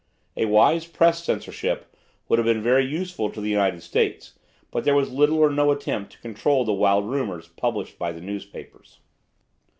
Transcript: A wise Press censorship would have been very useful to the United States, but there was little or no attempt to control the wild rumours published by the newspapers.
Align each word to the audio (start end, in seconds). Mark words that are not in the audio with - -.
A 0.35 0.45
wise 0.45 0.87
Press 0.87 1.23
censorship 1.23 1.95
would 2.27 2.39
have 2.39 2.45
been 2.47 2.63
very 2.63 2.83
useful 2.83 3.29
to 3.29 3.39
the 3.39 3.51
United 3.51 3.83
States, 3.83 4.33
but 4.71 4.83
there 4.83 4.95
was 4.95 5.11
little 5.11 5.37
or 5.37 5.51
no 5.51 5.69
attempt 5.71 6.13
to 6.13 6.19
control 6.21 6.65
the 6.65 6.73
wild 6.73 7.05
rumours 7.05 7.49
published 7.49 7.99
by 7.99 8.11
the 8.11 8.19
newspapers. 8.21 8.97